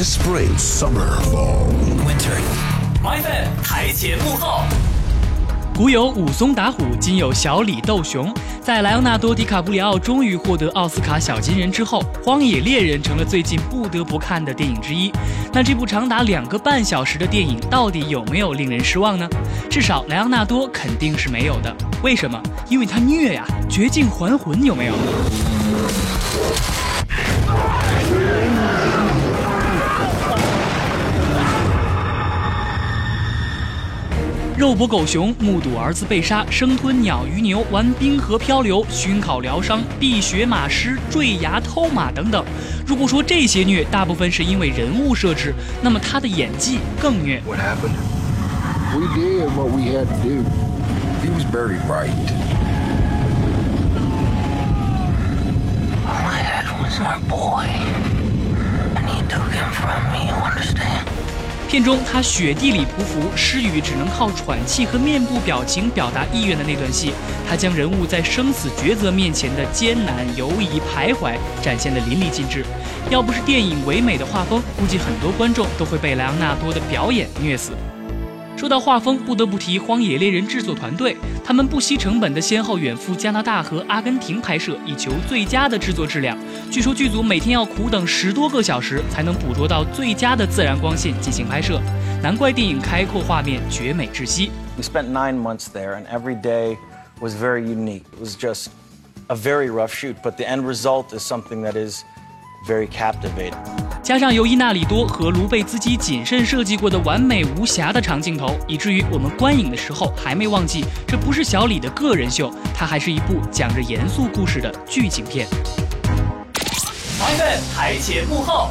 [0.00, 1.66] This spring, summer, fall,
[2.06, 2.34] winter.
[3.02, 4.62] My fan 台前幕后。
[5.76, 8.32] 古有武松打虎，今有小李斗熊。
[8.62, 15.12] 在莱昂纳多·迪卡布里奥终于获得奥斯卡小金人之后，《荒野猎人》成了最近不得不看的电影之一。
[15.52, 19.28] 那这部长达两个半小时的电影，到底有没有令人失望呢？
[19.68, 21.76] 至少莱昂纳多肯定是没有的。
[22.02, 22.42] 为什么？
[22.70, 24.94] 因为他虐呀，绝境还魂有没有？
[34.60, 42.44] 肉搏狗熊目睹儿子被杀，生吞鸟鱼牛，玩冰河漂流，熏烤疗伤，碧血马师，坠崖偷马等等。
[42.86, 47.42] 如果说这些虐大部分是因为人物设置，那么他的演技更虐。
[47.46, 47.96] What happened?
[48.94, 50.44] We did what we had to do.
[51.24, 52.10] He was very right.
[56.04, 57.89] All I had was my boy.
[61.70, 67.12] 片中他雪地里匍匐，失语只能靠喘气和面部表情表达意愿的那段戏，
[67.48, 72.64] 他将人物在生死抉择面前的艰难、犹疑、徘徊展现得淋漓尽致。
[73.08, 77.70] 要不是电影唯美的画风，估计很多观众都会被莱昂纳多的表演虐死。
[78.60, 86.36] 说到画风，不得不提《荒野猎人》制作团队，他们不惜成本的先后远赴加拿大和阿根廷拍摄，以求最佳的制作质量。
[86.70, 91.80] 据说剧组每天要苦等十多个小时，才能捕捉到最佳的自然光线进行拍摄。
[92.22, 94.50] 难怪电影开阔画面，绝美窒息。
[94.76, 96.76] We spent nine months there, and every day
[97.18, 98.02] was very unique.
[98.12, 98.66] It was just
[99.28, 102.02] a very rough shoot, but the end result is something that is
[102.68, 103.56] very captivating.
[104.10, 115.46] 加上由伊纳里多和卢贝兹基谨慎设计过的完美无瑕的长镜头，以至于我们观影的时候还没忘记，这不是小李的个人秀，它还是一部讲着严肃故事的剧情片。
[117.20, 118.70] 朋友们台前幕后。